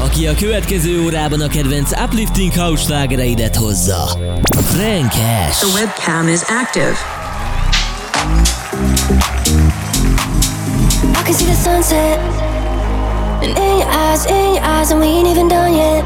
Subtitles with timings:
[0.00, 4.08] Aki a következő órában a kedvenc uplifting house slágereidet hozza.
[4.50, 5.58] Frank Ash.
[5.58, 6.96] The webcam is active.
[11.18, 12.18] I can see the sunset.
[13.42, 16.04] And in your eyes, in your eyes, and we ain't even done yet.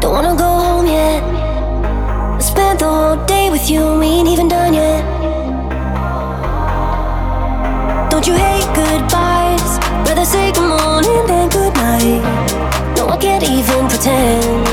[0.00, 1.22] Don't wanna go home yet.
[2.38, 5.04] I spent the whole day with you, and we ain't even done yet.
[8.10, 9.45] Don't you hate goodbyes?
[10.16, 12.22] Rather say good morning than good night.
[12.96, 14.64] No, I can't even pretend.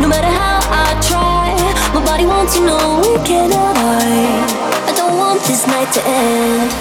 [0.00, 1.54] No matter how I try,
[1.94, 4.90] my body wants to know we cannot hide.
[4.90, 6.74] I don't want this night to end.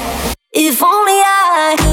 [0.52, 1.91] If only I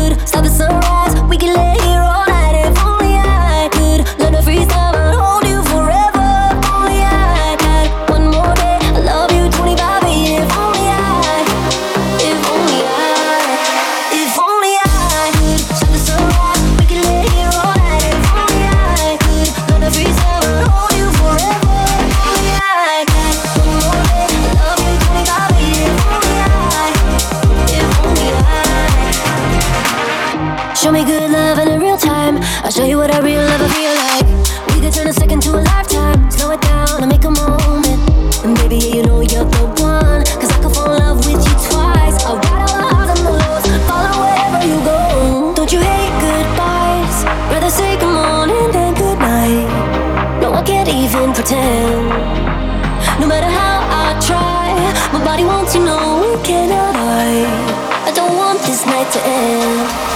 [59.19, 60.08] to end.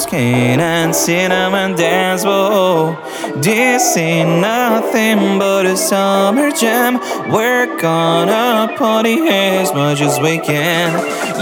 [0.00, 2.24] skin and cinnamon dance.
[2.24, 2.96] Whoa,
[3.36, 6.98] this ain't nothing but a summer jam.
[7.30, 10.90] We're gonna party as much as we can.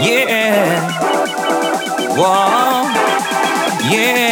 [0.03, 0.91] Yeah,
[2.17, 2.83] whoa,
[3.91, 4.27] yeah.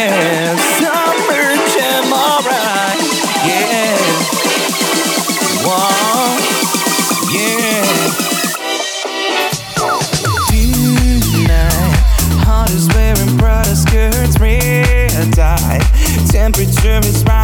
[16.87, 17.36] there is right.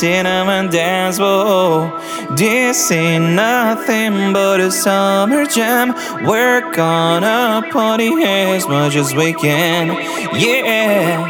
[0.00, 1.92] Cinema dance floor.
[2.34, 5.92] This ain't nothing but a summer jam.
[6.24, 9.88] We're gonna party as much as we can.
[10.34, 11.20] Yeah.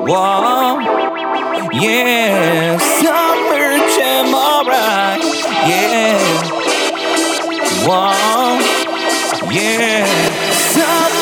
[0.00, 0.80] Whoa.
[1.70, 2.76] Yeah.
[2.98, 5.22] Summer jam, alright.
[5.70, 6.18] Yeah.
[7.86, 8.58] Whoa.
[9.52, 10.06] Yeah.
[10.74, 11.13] Summer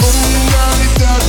[0.00, 1.27] closer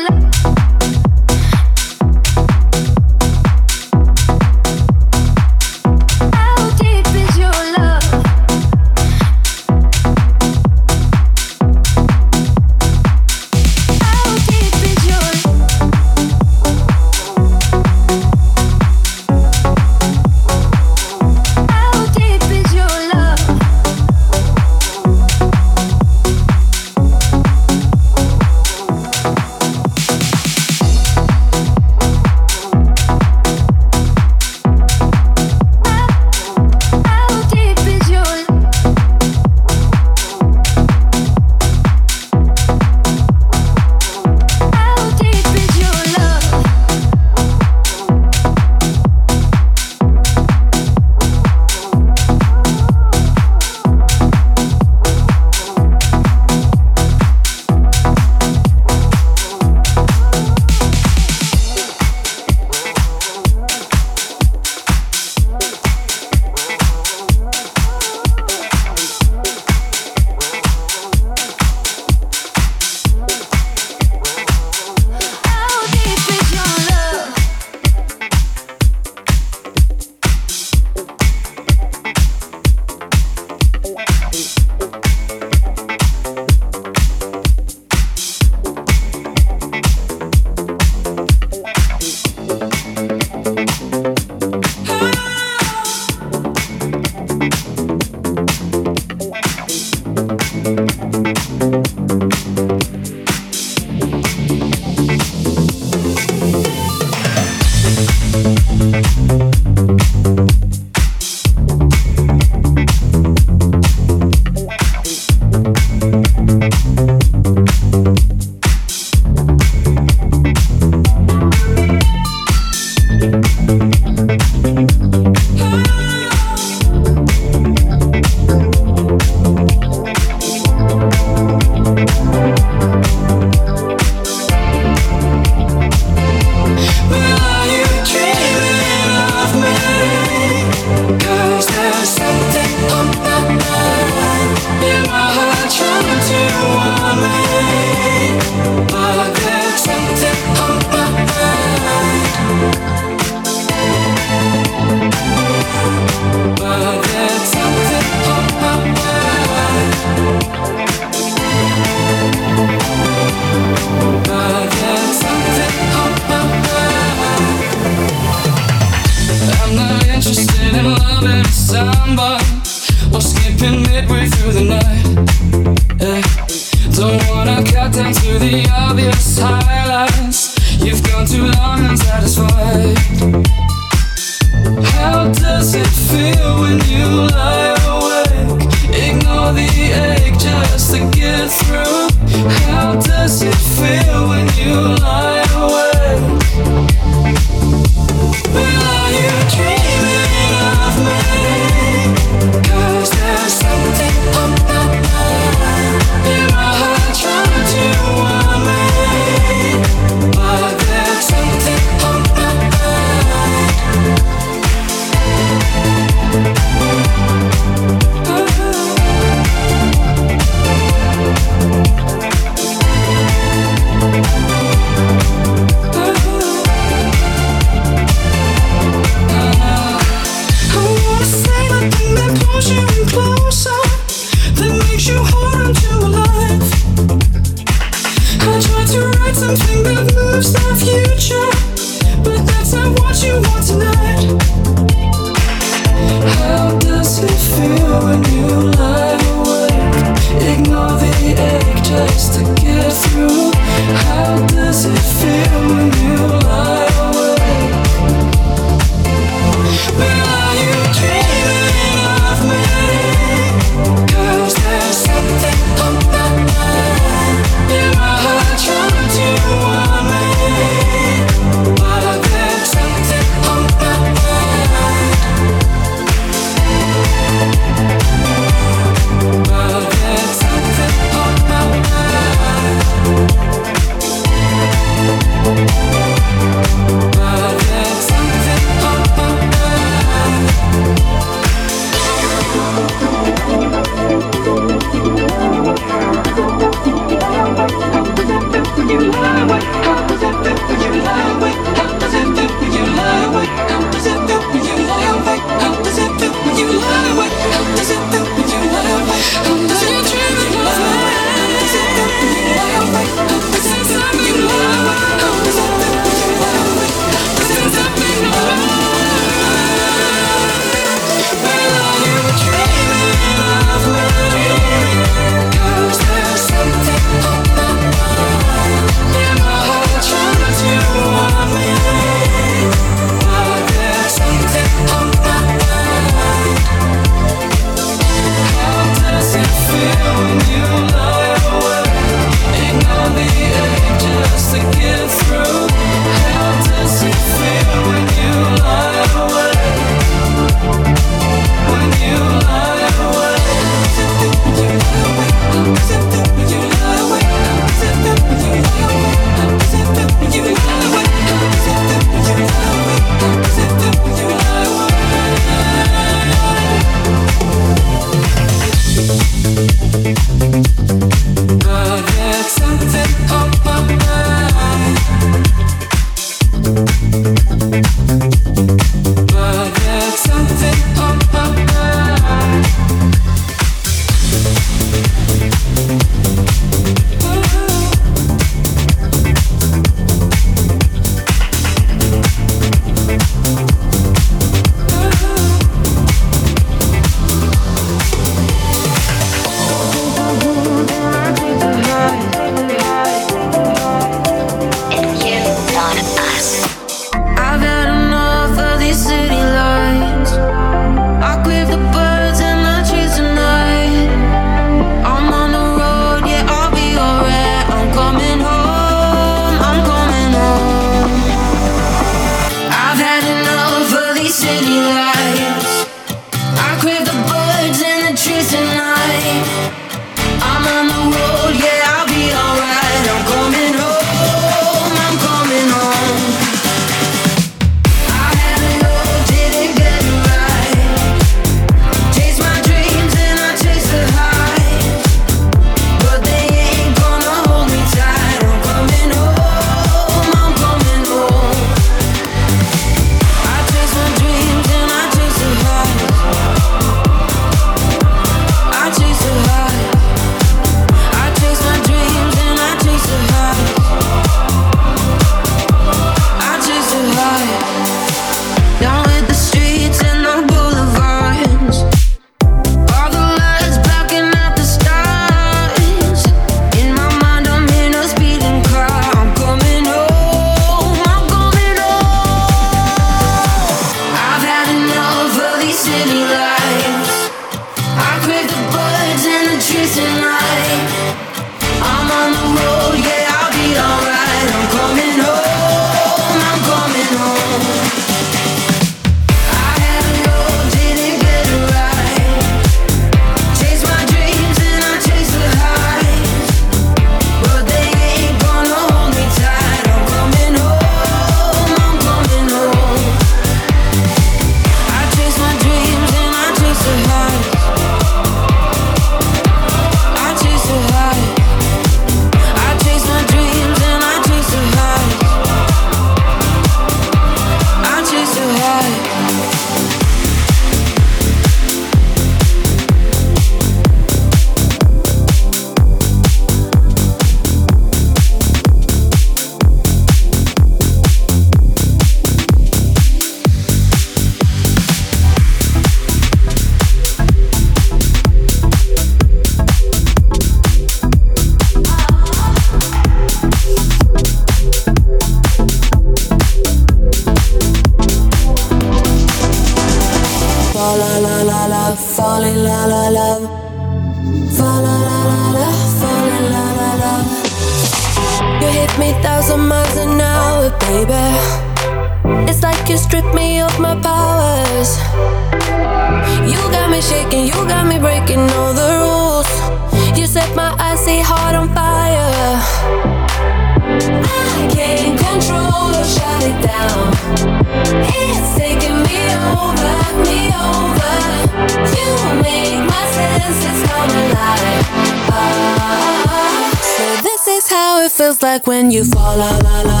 [598.51, 600.00] back when you fall la la la.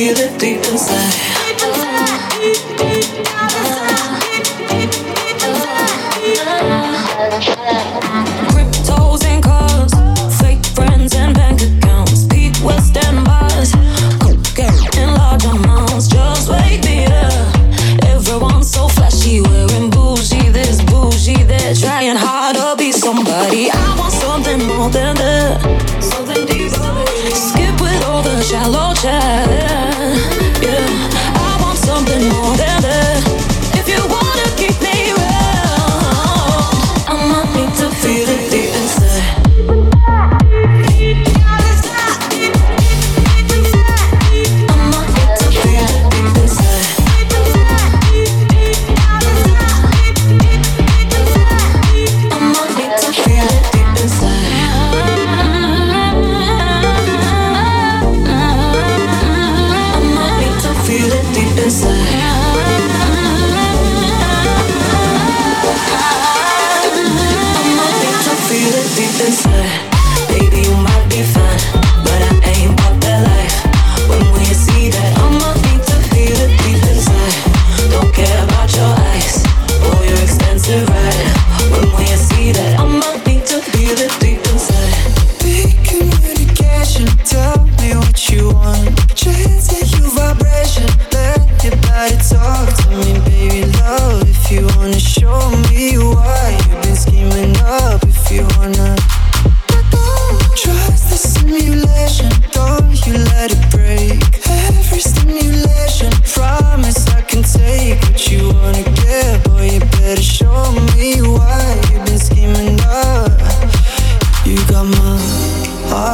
[0.00, 1.29] feel it deep inside.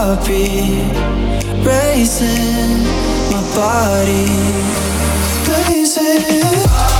[0.06, 0.94] Heartbeat
[1.66, 2.84] racing,
[3.32, 4.26] my body
[5.44, 6.95] blazing.